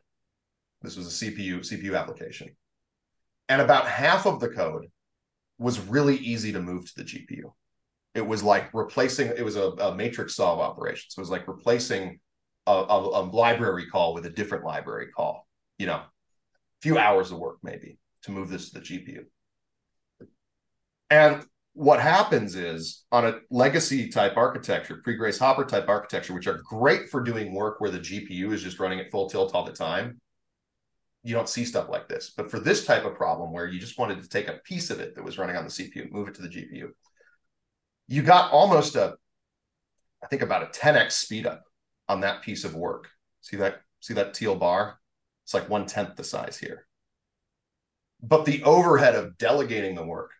[0.81, 2.55] This was a CPU CPU application.
[3.49, 4.87] And about half of the code
[5.57, 7.53] was really easy to move to the GPU.
[8.13, 9.27] It was like replacing.
[9.35, 11.05] It was a, a matrix solve operation.
[11.09, 12.19] So it was like replacing
[12.67, 15.47] a, a, a library call with a different library call.
[15.77, 16.07] You know, a
[16.81, 19.25] few hours of work maybe to move this to the GPU.
[21.09, 21.45] And
[21.75, 27.09] what happens is on a legacy type architecture, pre-Grace Hopper type architecture, which are great
[27.09, 30.21] for doing work where the GPU is just running at full tilt all the time,
[31.21, 32.31] you don't see stuff like this.
[32.35, 35.01] But for this type of problem where you just wanted to take a piece of
[35.01, 36.91] it that was running on the CPU, move it to the GPU,
[38.07, 39.15] you got almost a,
[40.23, 41.63] I think about a 10x speed up
[42.07, 43.09] on that piece of work.
[43.41, 43.81] See that?
[43.99, 44.97] See that teal bar?
[45.43, 46.87] It's like one tenth the size here.
[48.23, 50.31] But the overhead of delegating the work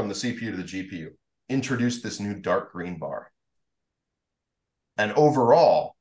[0.00, 1.10] from the CPU to the GPU
[1.50, 3.30] introduced this new dark green bar.
[4.96, 5.94] And overall,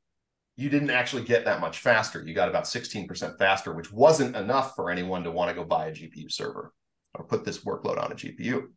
[0.56, 2.24] you didn't actually get that much faster.
[2.26, 5.88] You got about 16% faster, which wasn't enough for anyone to want to go buy
[5.88, 6.72] a GPU server
[7.14, 8.68] or put this workload on a GPU.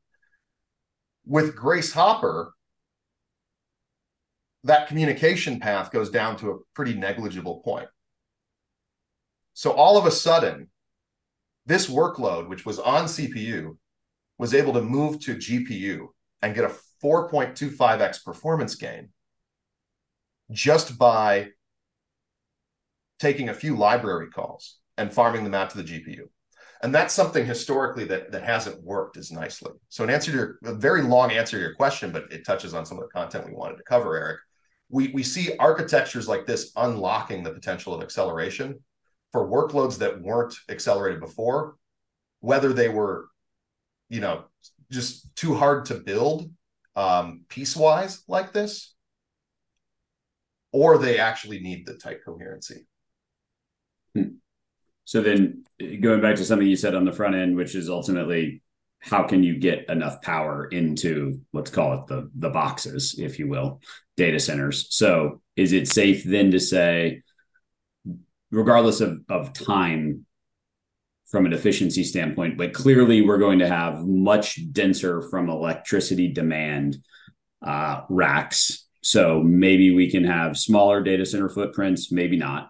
[1.25, 2.53] With Grace Hopper,
[4.65, 7.89] that communication path goes down to a pretty negligible point.
[9.55, 10.69] So all of a sudden,
[11.65, 13.77] this workload, which was on CPU,
[14.39, 16.09] was able to move to GPU
[16.43, 19.11] and get a 4.25x performance gain
[20.51, 21.49] just by
[23.19, 26.23] taking a few library calls and farming them out to the GPU.
[26.83, 29.71] And that's something historically that, that hasn't worked as nicely.
[29.89, 32.75] So, an answer to your a very long answer to your question, but it touches
[32.75, 34.41] on some of the content we wanted to cover, Eric.
[34.89, 38.81] We, we see architectures like this unlocking the potential of acceleration
[39.31, 41.77] for workloads that weren't accelerated before,
[42.41, 43.29] whether they were
[44.13, 44.45] you know
[44.91, 46.51] just too hard to build
[46.95, 48.95] um, piecewise like this,
[50.71, 52.87] or they actually need the tight coherency.
[54.15, 54.37] Hmm.
[55.05, 55.65] So then,
[56.01, 58.63] going back to something you said on the front end, which is ultimately
[59.01, 63.49] how can you get enough power into let's call it the the boxes, if you
[63.49, 63.81] will,
[64.19, 64.87] data centers.
[64.95, 67.23] So is it safe then to say,
[68.51, 70.27] regardless of of time,
[71.33, 76.99] from an efficiency standpoint, but clearly we're going to have much denser from electricity demand
[77.67, 78.87] uh, racks.
[79.01, 82.69] So maybe we can have smaller data center footprints, maybe not.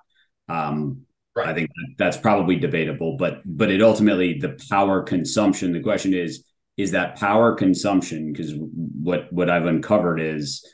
[0.49, 1.03] Um,
[1.35, 1.49] right.
[1.49, 5.73] I think that's probably debatable, but but it ultimately the power consumption.
[5.73, 6.45] The question is,
[6.77, 8.33] is that power consumption?
[8.33, 10.65] Because what what I've uncovered is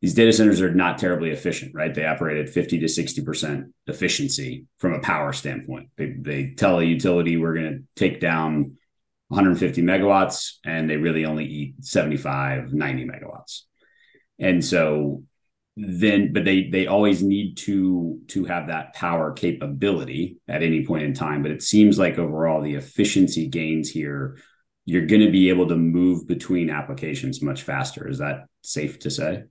[0.00, 1.92] these data centers are not terribly efficient, right?
[1.92, 5.90] They operate at 50 to 60% efficiency from a power standpoint.
[5.96, 8.76] They, they tell a utility we're going to take down
[9.28, 13.62] 150 megawatts and they really only eat 75, 90 megawatts.
[14.38, 15.24] And so
[15.80, 21.04] then but they they always need to to have that power capability at any point
[21.04, 24.36] in time but it seems like overall the efficiency gains here
[24.86, 29.08] you're going to be able to move between applications much faster is that safe to
[29.08, 29.44] say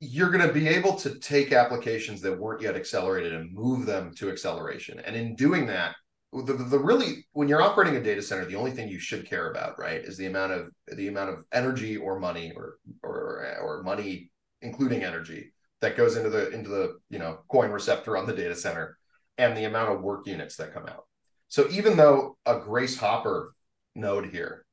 [0.00, 4.12] you're going to be able to take applications that weren't yet accelerated and move them
[4.16, 5.00] to acceleration.
[5.00, 5.94] And in doing that,
[6.32, 9.50] the, the, really when you're operating a data center, the only thing you should care
[9.50, 13.82] about, right, is the amount of the amount of energy or money or or or
[13.82, 14.30] money,
[14.60, 18.54] including energy, that goes into the into the you know coin receptor on the data
[18.54, 18.98] center,
[19.38, 21.06] and the amount of work units that come out.
[21.48, 23.54] So even though a Grace Hopper
[23.94, 24.66] node here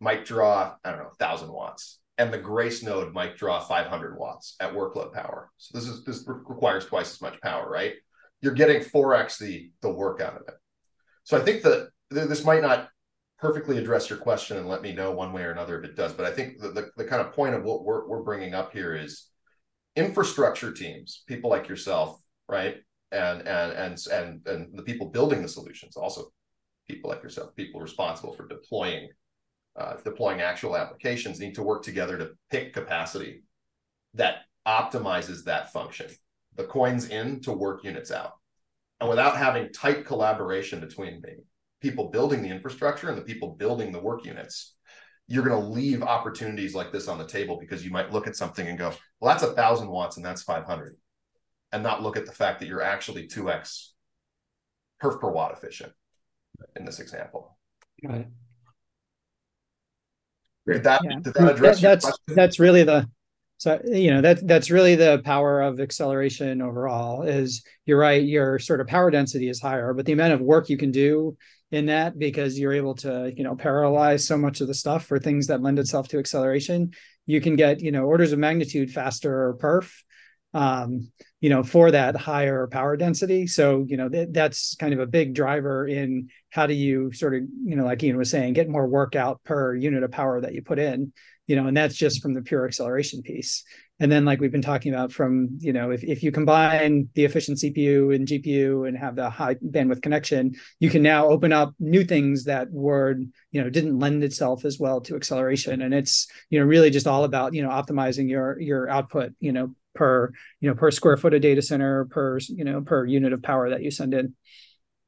[0.00, 4.54] might draw I don't know thousand watts, and the Grace node might draw 500 watts
[4.60, 5.50] at workload power.
[5.56, 7.94] So this is this requires twice as much power, right?
[8.42, 10.54] You're getting 4x the the work out of it.
[11.24, 12.90] So I think that this might not
[13.38, 16.12] perfectly address your question and let me know one way or another if it does.
[16.12, 18.74] But I think the, the, the kind of point of what we're, we're bringing up
[18.74, 19.28] here is
[19.96, 22.76] infrastructure teams, people like yourself, right?
[23.12, 26.30] And, and, and, and, and the people building the solutions, also
[26.86, 29.08] people like yourself, people responsible for deploying
[29.80, 33.42] uh, deploying actual applications need to work together to pick capacity
[34.14, 36.10] that optimizes that function.
[36.56, 38.32] The coins in to work units out.
[39.00, 41.38] And without having tight collaboration between the
[41.80, 44.74] people building the infrastructure and the people building the work units,
[45.26, 48.36] you're going to leave opportunities like this on the table because you might look at
[48.36, 50.96] something and go, well, that's a thousand watts and that's 500,
[51.72, 53.90] and not look at the fact that you're actually 2x
[55.00, 55.92] perf per watt efficient
[56.76, 57.56] in this example.
[58.02, 58.26] Right.
[60.72, 61.18] Did that, yeah.
[61.22, 63.08] did that address that, that's that's really the
[63.58, 68.58] so you know that that's really the power of acceleration overall is you're right your
[68.58, 71.36] sort of power density is higher but the amount of work you can do
[71.70, 75.18] in that because you're able to you know parallelize so much of the stuff for
[75.18, 76.90] things that lend itself to acceleration
[77.30, 79.90] you can get you know orders of magnitude faster perf.
[80.52, 83.46] Um, you know, for that higher power density.
[83.46, 87.34] So, you know, th- that's kind of a big driver in how do you sort
[87.34, 90.40] of, you know, like Ian was saying, get more work out per unit of power
[90.40, 91.12] that you put in,
[91.46, 93.64] you know, and that's just from the pure acceleration piece.
[93.98, 97.26] And then, like we've been talking about, from you know, if, if you combine the
[97.26, 101.74] efficient CPU and GPU and have the high bandwidth connection, you can now open up
[101.78, 103.16] new things that were
[103.50, 105.82] you know didn't lend itself as well to acceleration.
[105.82, 109.52] And it's you know really just all about you know optimizing your your output you
[109.52, 113.32] know per you know per square foot of data center per you know per unit
[113.32, 114.34] of power that you send in.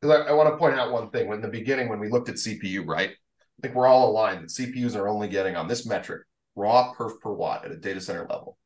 [0.03, 1.29] I, I want to point out one thing.
[1.29, 3.11] When in the beginning, when we looked at CPU, right?
[3.11, 6.23] I think we're all aligned that CPUs are only getting on this metric
[6.55, 8.59] raw perf per watt at a data center level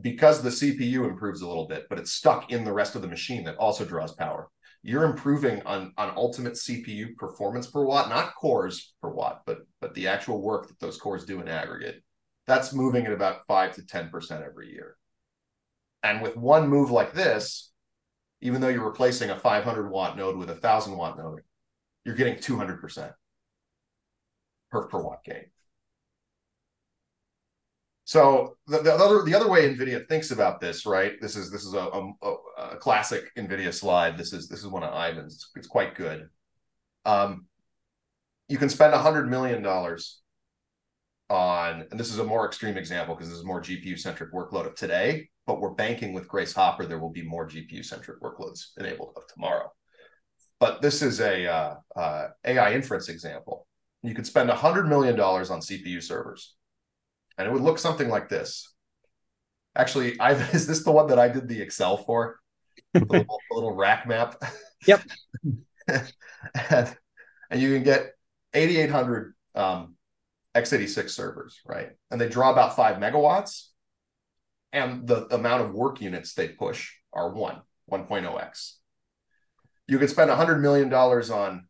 [0.00, 3.08] because the CPU improves a little bit, but it's stuck in the rest of the
[3.08, 4.48] machine that also draws power.
[4.82, 9.94] You're improving on, on ultimate CPU performance per watt, not cores per watt, but but
[9.94, 12.02] the actual work that those cores do in aggregate.
[12.46, 14.96] That's moving at about five to 10% every year.
[16.02, 17.70] And with one move like this,
[18.40, 21.40] even though you're replacing a 500 watt node with a 1000 watt node,
[22.04, 23.12] you're getting 200%
[24.70, 25.44] per per watt gain.
[28.04, 31.20] So the, the other the other way NVIDIA thinks about this, right?
[31.20, 34.18] This is this is a, a, a classic NVIDIA slide.
[34.18, 35.50] This is this is one of Ivan's.
[35.54, 36.28] It's quite good.
[37.04, 37.46] Um,
[38.48, 40.20] you can spend hundred million dollars
[41.30, 44.66] on, and this is a more extreme example because this is more GPU centric workload
[44.66, 45.28] of today.
[45.46, 46.84] But we're banking with Grace Hopper.
[46.84, 49.72] There will be more GPU centric workloads enabled of tomorrow.
[50.58, 53.66] But this is a uh, uh, AI inference example.
[54.02, 56.54] You could spend a hundred million dollars on CPU servers
[57.40, 58.74] and it would look something like this.
[59.74, 62.38] Actually, I is this the one that I did the Excel for?
[62.92, 64.36] the little, little, rack map.
[64.86, 65.02] Yep.
[65.88, 66.12] and,
[67.50, 68.12] and, you can get
[68.54, 69.94] 8,800 um,
[70.54, 71.90] x86 servers, right?
[72.10, 73.66] And they draw about five megawatts.
[74.72, 77.60] And the amount of work units they push are one,
[77.90, 78.74] 1.0x.
[79.88, 81.66] You could spend $100 million on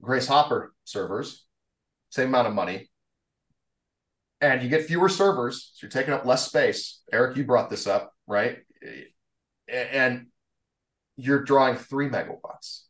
[0.00, 1.44] Grace Hopper servers,
[2.08, 2.88] same amount of money,
[4.40, 7.02] and you get fewer servers, so you're taking up less space.
[7.12, 8.58] Eric, you brought this up, right?
[9.68, 10.28] And
[11.16, 12.84] you're drawing three megawatts,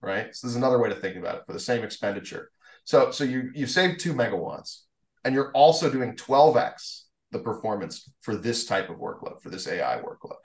[0.00, 0.34] right?
[0.34, 2.50] So this is another way to think about it for the same expenditure.
[2.84, 4.82] So so you you save two megawatts,
[5.24, 10.00] and you're also doing 12x the performance for this type of workload, for this AI
[10.00, 10.36] workload.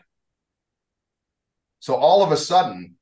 [1.80, 2.96] So all of a sudden,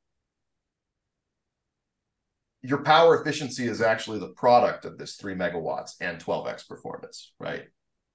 [2.62, 7.64] your power efficiency is actually the product of this three megawatts and 12x performance, right?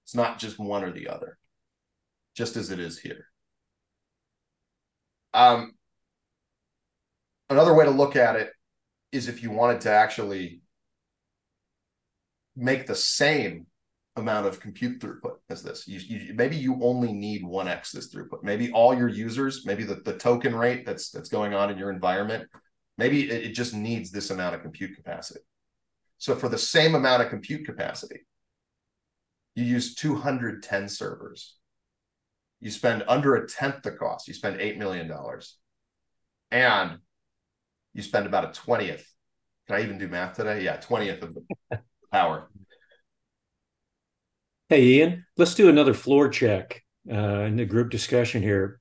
[0.05, 1.39] It's not just one or the other,
[2.35, 3.27] just as it is here.
[5.33, 5.75] Um,
[7.49, 8.51] another way to look at it
[9.13, 10.63] is if you wanted to actually
[12.57, 13.67] make the same
[14.17, 15.87] amount of compute throughput as this.
[15.87, 18.43] You, you, maybe you only need 1x this throughput.
[18.43, 21.91] Maybe all your users, maybe the, the token rate that's that's going on in your
[21.91, 22.49] environment
[23.01, 25.41] Maybe it just needs this amount of compute capacity.
[26.19, 28.27] So for the same amount of compute capacity,
[29.55, 31.57] you use 210 servers.
[32.61, 34.29] You spend under a tenth the cost.
[34.29, 35.11] You spend $8 million.
[36.51, 36.99] And
[37.95, 39.05] you spend about a 20th.
[39.67, 40.63] Can I even do math today?
[40.63, 41.81] Yeah, 20th of the
[42.11, 42.49] power.
[44.69, 48.79] Hey, Ian, let's do another floor check uh, in the group discussion here.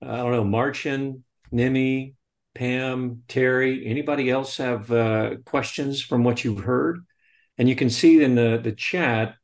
[0.00, 2.14] I don't know, Marcin, Nimi,
[2.54, 7.00] Pam, Terry, anybody else have uh, questions from what you've heard?
[7.58, 9.34] And you can see in the, the chat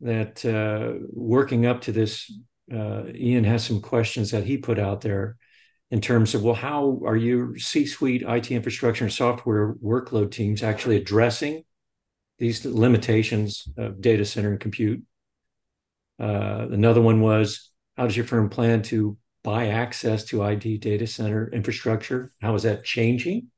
[0.00, 2.30] that uh, working up to this,
[2.72, 5.36] uh, Ian has some questions that he put out there
[5.90, 10.62] in terms of, well, how are your C suite IT infrastructure and software workload teams
[10.62, 11.64] actually addressing
[12.38, 15.02] these limitations of data center and compute?
[16.18, 21.06] Uh, another one was, how does your firm plan to buy access to ID data
[21.06, 22.32] center infrastructure?
[22.40, 23.50] How is that changing?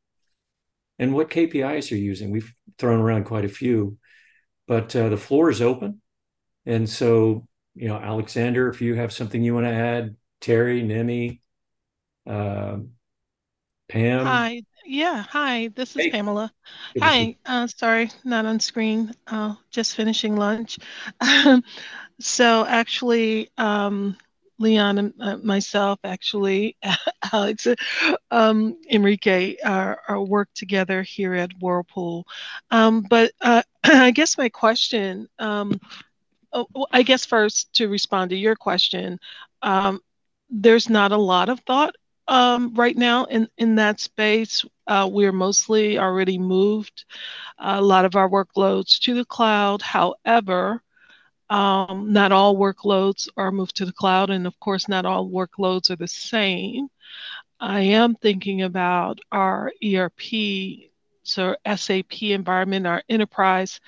[0.99, 2.31] And what KPIs are you using?
[2.31, 3.99] We've thrown around quite a few,
[4.67, 6.01] but uh, the floor is open.
[6.65, 11.43] And so, you know, Alexander, if you have something you want to add, Terry, Nemi,
[12.27, 12.79] uh,
[13.89, 14.27] Pam.
[14.27, 14.63] Hi.
[14.87, 15.25] Yeah.
[15.31, 15.69] Hi.
[15.75, 16.11] This is hey.
[16.11, 16.53] Pamela.
[16.95, 17.37] Good hi.
[17.45, 19.13] Uh, sorry, not on screen.
[19.27, 20.79] Uh, just finishing lunch.
[22.21, 24.17] so actually, um,
[24.59, 26.77] Leon and uh, myself, actually,
[27.33, 27.67] Alex,
[28.31, 32.25] um, Enrique, are, are, work together here at Whirlpool.
[32.71, 35.81] Um, but uh, I guess my question, um,
[36.53, 39.19] oh, I guess first to respond to your question,
[39.63, 40.01] um,
[40.49, 41.95] there's not a lot of thought
[42.29, 44.65] um, right now in, in that space.
[44.87, 47.05] Uh, we're mostly already moved
[47.59, 49.83] a lot of our workloads to the cloud.
[49.83, 50.83] However,
[51.49, 55.91] um, not all workloads are moved to the cloud, and of course, not all workloads
[55.91, 56.89] are the same.
[57.61, 60.91] I am thinking about our ERP,
[61.23, 63.81] so SAP environment, our enterprise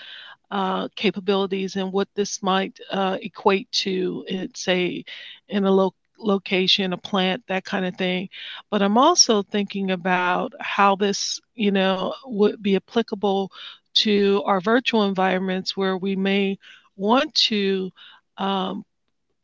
[0.51, 5.05] uh, capabilities, and what this might uh, equate to, in, say,
[5.49, 8.29] in a lo- location, a plant, that kind of thing.
[8.71, 13.51] But I'm also thinking about how this, you know, would be applicable
[13.95, 16.59] to our virtual environments where we may
[16.97, 17.91] want to
[18.37, 18.85] um,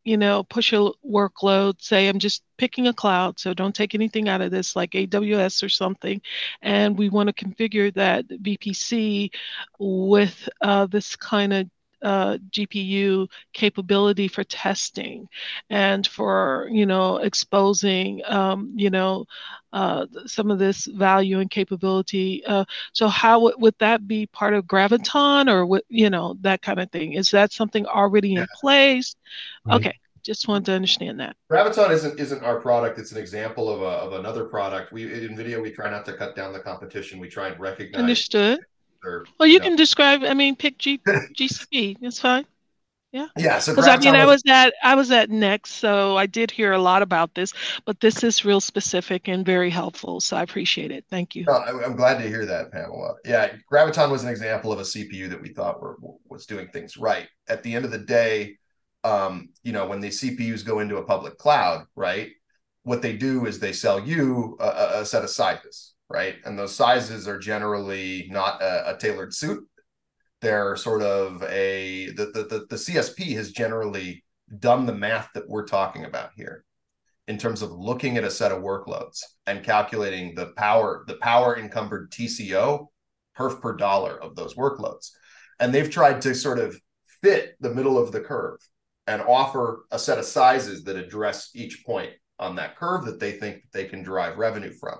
[0.05, 4.29] you know, push a workload, say I'm just picking a cloud, so don't take anything
[4.29, 6.21] out of this like AWS or something,
[6.61, 9.31] and we want to configure that VPC
[9.79, 11.69] with uh, this kind of
[12.05, 15.27] uh, GPU capability for testing
[15.71, 19.25] and for you know exposing um, you know
[19.73, 22.45] uh, some of this value and capability.
[22.45, 26.61] Uh, so how w- would that be part of Graviton or what you know that
[26.61, 27.13] kind of thing?
[27.13, 28.41] Is that something already yeah.
[28.41, 29.15] in place?
[29.65, 29.75] Right.
[29.77, 31.35] Okay, just wanted to understand that.
[31.51, 32.99] Graviton isn't isn't our product.
[32.99, 34.93] It's an example of a, of another product.
[34.93, 37.17] We NVIDIA we try not to cut down the competition.
[37.17, 37.99] We try and recognize.
[37.99, 38.59] Understood.
[39.05, 39.65] Or, well, you, you know.
[39.65, 40.23] can describe.
[40.23, 41.97] I mean, pick G, GCP.
[42.01, 42.45] That's fine.
[43.15, 43.27] Yeah.
[43.37, 43.59] Yeah.
[43.59, 46.73] So because I mean, I was at I was at Next, so I did hear
[46.73, 47.53] a lot about this,
[47.85, 50.19] but this is real specific and very helpful.
[50.19, 51.05] So I appreciate it.
[51.09, 51.45] Thank you.
[51.45, 53.13] No, I'm glad to hear that, Pamela.
[53.23, 55.95] Yeah, Graviton was an example of a CPU that we thought were,
[56.27, 57.29] was doing things right.
[57.47, 58.57] At the end of the day,
[59.05, 62.31] um, you know, when the CPUs go into a public cloud, right?
[62.83, 66.35] What they do is they sell you a, a set of sizes, right?
[66.45, 69.63] And those sizes are generally not a, a tailored suit.
[70.41, 74.23] They're sort of a the, the the the CSP has generally
[74.59, 76.63] done the math that we're talking about here
[77.27, 81.57] in terms of looking at a set of workloads and calculating the power the power
[81.57, 82.87] encumbered TCO
[83.37, 85.09] perf per dollar of those workloads.
[85.59, 86.77] And they've tried to sort of
[87.21, 88.59] fit the middle of the curve
[89.07, 93.31] and offer a set of sizes that address each point on that curve that they
[93.31, 94.99] think they can derive revenue from.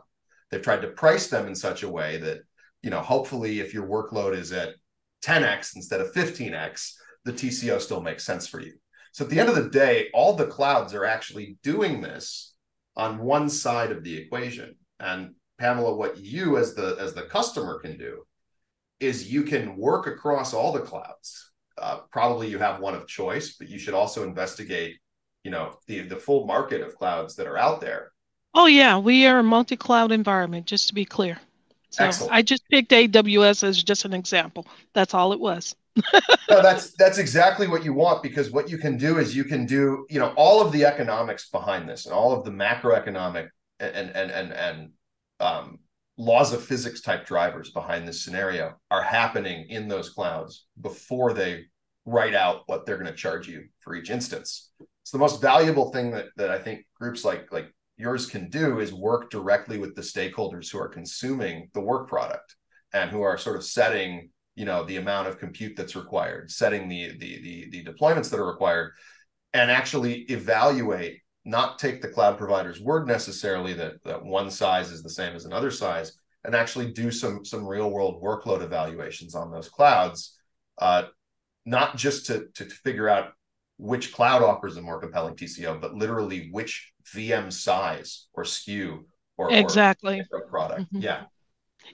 [0.49, 2.39] They've tried to price them in such a way that,
[2.81, 4.75] you know, hopefully if your workload is at
[5.23, 6.93] 10x instead of 15x,
[7.23, 8.73] the TCO still makes sense for you.
[9.11, 12.53] So at the end of the day, all the clouds are actually doing this
[12.95, 14.75] on one side of the equation.
[14.99, 18.23] And Pamela, what you as the as the customer can do
[18.99, 23.55] is you can work across all the clouds uh, probably you have one of choice,
[23.57, 24.97] but you should also investigate,
[25.43, 28.11] you know, the the full market of clouds that are out there.
[28.55, 30.65] Oh yeah, we are a multi-cloud environment.
[30.65, 31.37] Just to be clear.
[31.89, 32.33] So Excellent.
[32.33, 34.65] I just picked AWS as just an example.
[34.93, 35.75] That's all it was.
[36.49, 39.65] no, that's that's exactly what you want because what you can do is you can
[39.65, 43.47] do you know all of the economics behind this and all of the macroeconomic
[43.79, 44.89] and and and and
[45.39, 45.79] um,
[46.17, 51.65] laws of physics type drivers behind this scenario are happening in those clouds before they
[52.05, 54.71] write out what they're going to charge you for each instance.
[55.01, 58.79] It's the most valuable thing that that I think groups like like yours can do
[58.79, 62.55] is work directly with the stakeholders who are consuming the work product
[62.93, 66.87] and who are sort of setting you know the amount of compute that's required setting
[66.87, 68.93] the the the, the deployments that are required
[69.53, 75.03] and actually evaluate not take the cloud provider's word necessarily that, that one size is
[75.03, 79.51] the same as another size and actually do some some real world workload evaluations on
[79.51, 80.37] those clouds
[80.79, 81.03] uh,
[81.65, 83.33] not just to, to figure out
[83.77, 89.03] which cloud offers a more compelling tco but literally which vm size or sku
[89.37, 91.01] or exactly or product mm-hmm.
[91.01, 91.23] yeah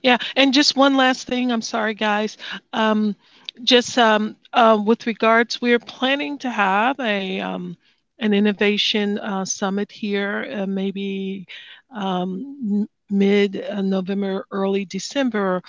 [0.01, 2.37] yeah and just one last thing i'm sorry guys
[2.73, 3.15] um,
[3.63, 7.77] just um, uh, with regards we're planning to have a um,
[8.21, 11.47] an innovation uh, summit here, uh, maybe
[11.93, 15.61] um, mid uh, November, early December.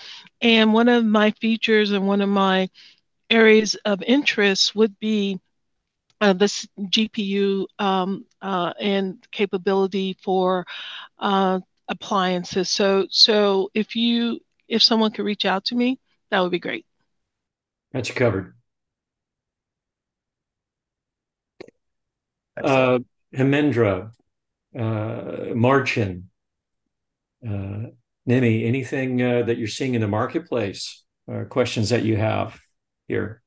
[0.43, 2.69] And one of my features and one of my
[3.31, 5.41] areas of interest would be
[6.23, 10.65] uh, this GPU um, uh, and capability for
[11.19, 11.59] uh,
[11.89, 12.71] appliances.
[12.71, 15.99] So, so if you if someone could reach out to me,
[16.31, 16.87] that would be great.
[17.93, 18.55] Got you covered.
[22.63, 22.99] uh,
[23.35, 24.13] Hemendra,
[24.79, 26.31] uh, Marcin,
[27.45, 27.89] uh,
[28.29, 32.61] Nimi, anything uh, that you're seeing in the marketplace, uh, questions that you have
[33.09, 33.43] here?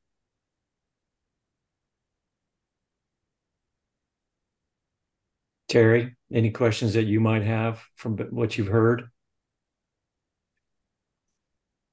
[5.67, 9.09] Terry, any questions that you might have from what you've heard?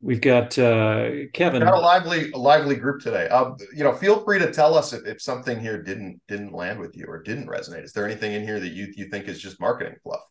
[0.00, 1.62] We've got uh, Kevin.
[1.62, 3.28] Got a lively, a lively group today.
[3.28, 6.80] Um, you know, feel free to tell us if, if something here didn't didn't land
[6.80, 7.84] with you or didn't resonate.
[7.84, 10.22] Is there anything in here that you you think is just marketing fluff?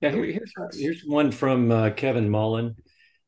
[0.00, 2.76] Yeah, here, here's here's one from uh, Kevin Mullen.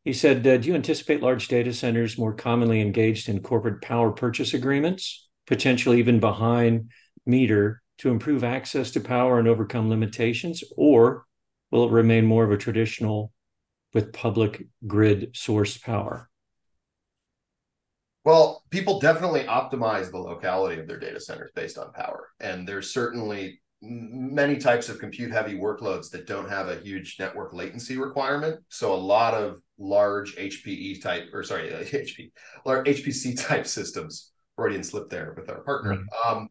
[0.02, 4.12] He said, uh, "Do you anticipate large data centers more commonly engaged in corporate power
[4.12, 5.28] purchase agreements?
[5.46, 6.90] potentially even behind
[7.26, 10.64] meter to improve access to power and overcome limitations?
[10.76, 11.24] Or
[11.70, 13.32] will it remain more of a traditional
[13.94, 16.28] with public grid source power?
[18.24, 22.28] Well, people definitely optimize the locality of their data centers based on power.
[22.40, 27.52] And there's certainly many types of compute heavy workloads that don't have a huge network
[27.52, 28.60] latency requirement.
[28.68, 32.32] So a lot of large HPE type, or sorry, HP,
[32.64, 34.32] large HPC type systems.
[34.56, 36.04] Freudian slip there with our partner.
[36.26, 36.48] Um,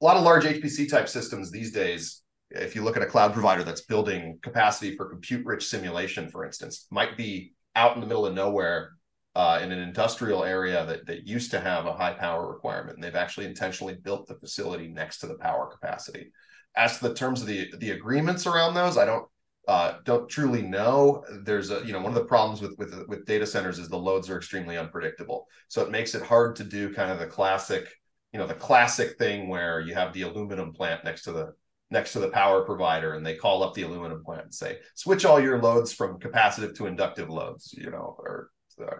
[0.00, 3.32] a lot of large HPC type systems these days, if you look at a cloud
[3.32, 8.06] provider that's building capacity for compute rich simulation, for instance, might be out in the
[8.06, 8.92] middle of nowhere
[9.34, 12.96] uh, in an industrial area that, that used to have a high power requirement.
[12.96, 16.32] And they've actually intentionally built the facility next to the power capacity.
[16.74, 19.26] As to the terms of the, the agreements around those, I don't
[19.68, 21.24] uh, don't truly know.
[21.42, 23.96] There's a you know one of the problems with with with data centers is the
[23.96, 25.48] loads are extremely unpredictable.
[25.68, 27.88] So it makes it hard to do kind of the classic
[28.32, 31.54] you know the classic thing where you have the aluminum plant next to the
[31.90, 35.24] next to the power provider and they call up the aluminum plant and say switch
[35.24, 38.50] all your loads from capacitive to inductive loads you know or
[38.82, 38.96] uh,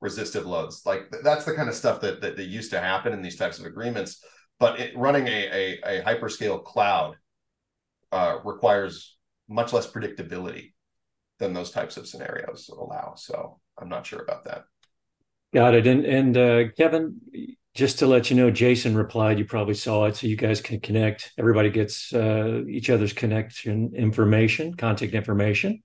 [0.00, 0.82] resistive loads.
[0.86, 3.58] Like that's the kind of stuff that, that, that used to happen in these types
[3.58, 4.24] of agreements.
[4.58, 7.16] But it, running a, a, a hyperscale cloud
[8.12, 9.16] uh, requires
[9.48, 10.72] much less predictability
[11.38, 13.14] than those types of scenarios allow.
[13.16, 14.64] So I'm not sure about that.
[15.54, 15.86] Got it.
[15.86, 17.20] And and uh, Kevin,
[17.78, 19.38] just to let you know, Jason replied.
[19.38, 21.32] You probably saw it, so you guys can connect.
[21.38, 25.84] Everybody gets uh, each other's connection information, contact information.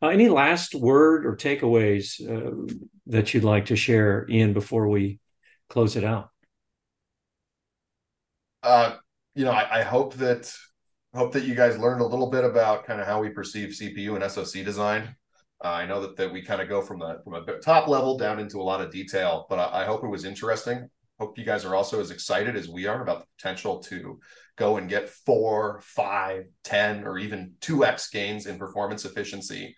[0.00, 2.72] Uh, any last word or takeaways uh,
[3.08, 5.18] that you'd like to share, Ian, before we
[5.68, 6.30] close it out?
[8.62, 8.94] Uh,
[9.34, 10.54] you know, I, I, hope that
[11.12, 14.14] hope that you guys learned a little bit about kind of how we perceive CPU
[14.14, 15.16] and SoC design.
[15.64, 18.16] Uh, I know that, that we kind of go from the from a top level
[18.16, 20.88] down into a lot of detail, but I, I hope it was interesting.
[21.18, 24.20] Hope you guys are also as excited as we are about the potential to
[24.56, 29.74] go and get four, five, ten, or even 2x gains in performance efficiency,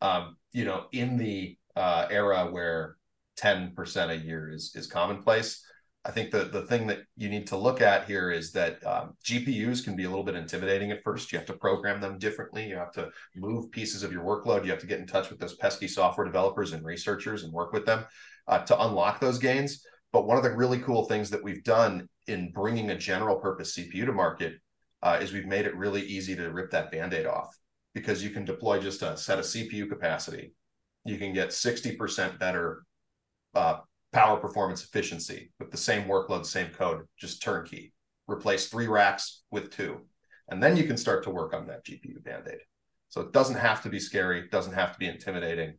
[0.00, 2.96] um, you know, in the uh, era where
[3.38, 5.64] 10% a year is, is commonplace.
[6.04, 9.14] I think the, the thing that you need to look at here is that um,
[9.24, 11.30] GPUs can be a little bit intimidating at first.
[11.30, 12.68] You have to program them differently.
[12.68, 14.64] You have to move pieces of your workload.
[14.64, 17.72] You have to get in touch with those pesky software developers and researchers and work
[17.72, 18.04] with them
[18.48, 19.86] uh, to unlock those gains.
[20.12, 23.76] But one of the really cool things that we've done in bringing a general purpose
[23.76, 24.54] CPU to market
[25.02, 27.56] uh, is we've made it really easy to rip that band-aid off
[27.94, 30.52] because you can deploy just a set of CPU capacity.
[31.04, 32.84] You can get 60% better
[33.54, 33.78] uh,
[34.12, 37.92] power performance efficiency with the same workload, same code, just turnkey.
[38.28, 40.02] Replace three racks with two.
[40.48, 42.58] And then you can start to work on that GPU band-aid.
[43.08, 45.74] So it doesn't have to be scary, doesn't have to be intimidating.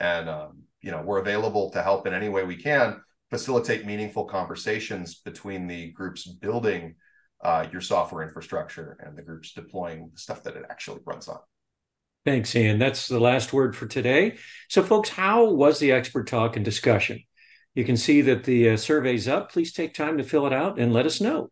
[0.00, 3.00] And um, you know, we're available to help in any way we can
[3.32, 6.94] facilitate meaningful conversations between the groups building
[7.42, 11.38] uh, your software infrastructure and the groups deploying the stuff that it actually runs on.
[12.26, 12.78] Thanks, Ian.
[12.78, 14.36] That's the last word for today.
[14.68, 17.20] So, folks, how was the expert talk and discussion?
[17.74, 19.50] You can see that the uh, survey's up.
[19.50, 21.50] Please take time to fill it out and let us know.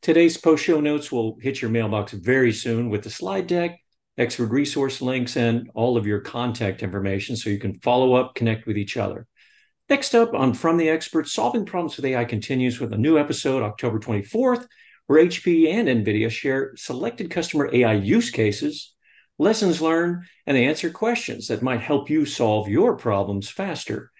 [0.00, 3.78] Today's post show notes will hit your mailbox very soon with the slide deck,
[4.16, 8.66] expert resource links, and all of your contact information so you can follow up, connect
[8.66, 9.26] with each other.
[9.88, 13.62] Next up on From the Experts, Solving Problems with AI continues with a new episode
[13.62, 14.66] October 24th,
[15.06, 18.94] where HP and NVIDIA share selected customer AI use cases,
[19.38, 24.10] lessons learned, and answer questions that might help you solve your problems faster.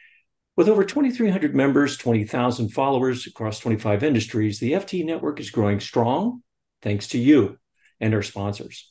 [0.57, 6.43] With over 2,300 members, 20,000 followers across 25 industries, the FT network is growing strong
[6.81, 7.59] thanks to you
[8.01, 8.91] and our sponsors.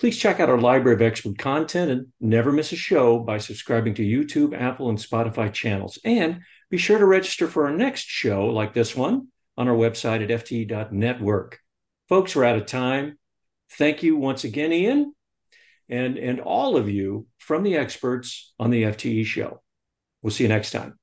[0.00, 3.92] Please check out our library of expert content and never miss a show by subscribing
[3.92, 5.98] to YouTube, Apple, and Spotify channels.
[6.06, 6.40] And
[6.70, 9.28] be sure to register for our next show, like this one,
[9.58, 11.58] on our website at ft.network.
[12.08, 13.18] Folks, we're out of time.
[13.72, 15.14] Thank you once again, Ian,
[15.90, 19.60] and, and all of you from the experts on the FTE show.
[20.22, 20.99] We'll see you next time.